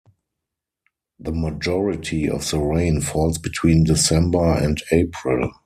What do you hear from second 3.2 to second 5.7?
between December and April.